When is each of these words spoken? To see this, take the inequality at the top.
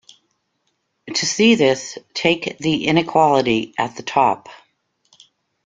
To 1.13 1.25
see 1.27 1.53
this, 1.53 1.99
take 2.15 2.57
the 2.57 2.87
inequality 2.87 3.75
at 3.77 3.97
the 3.97 4.01
top. 4.01 4.49